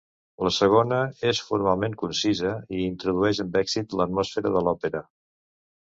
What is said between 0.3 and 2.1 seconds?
La segona és formalment